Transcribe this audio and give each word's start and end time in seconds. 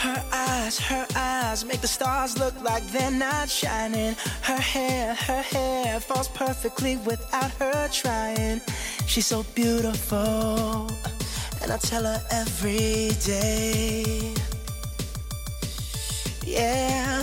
Her 0.00 0.24
eyes, 0.32 0.78
her 0.78 1.06
eyes 1.14 1.62
make 1.66 1.82
the 1.82 1.86
stars 1.86 2.38
look 2.38 2.54
like 2.62 2.82
they're 2.86 3.10
not 3.10 3.50
shining. 3.50 4.16
Her 4.40 4.56
hair, 4.56 5.14
her 5.14 5.42
hair 5.42 6.00
falls 6.00 6.28
perfectly 6.28 6.96
without 6.96 7.50
her 7.60 7.86
trying. 7.92 8.62
She's 9.06 9.26
so 9.26 9.42
beautiful, 9.54 10.88
and 11.60 11.70
I 11.70 11.76
tell 11.76 12.04
her 12.04 12.22
every 12.30 13.10
day. 13.26 14.32
Yeah, 16.46 17.22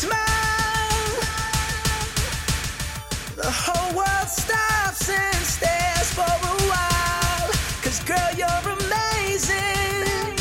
smile, 0.00 1.12
the 3.36 3.50
whole 3.64 3.90
world 3.98 4.28
stops 4.28 5.08
and 5.10 5.42
stares 5.56 6.08
for 6.18 6.32
a 6.52 6.56
while. 6.72 7.50
Cause 7.84 8.00
girl, 8.10 8.30
you're 8.40 8.64
amazing, 8.78 10.36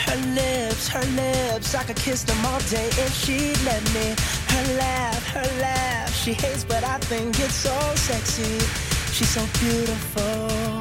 Her 0.09 0.21
lips, 0.41 0.89
her 0.89 1.07
lips, 1.23 1.75
I 1.75 1.83
could 1.85 1.97
kiss 1.97 2.25
them 2.25 2.45
all 2.45 2.61
day 2.77 2.89
if 3.05 3.13
she'd 3.23 3.61
let 3.65 3.83
me. 3.97 4.07
Her 4.53 4.65
laugh, 4.77 5.23
her 5.37 5.49
laugh, 5.61 6.13
she 6.15 6.33
hates, 6.35 6.65
but 6.65 6.85
I 6.85 6.99
think 7.11 7.39
it's 7.41 7.55
so 7.55 7.77
sexy. 7.95 8.59
She's 9.15 9.31
so 9.31 9.45
beautiful, 9.61 10.81